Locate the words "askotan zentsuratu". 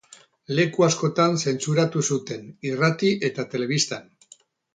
0.85-2.03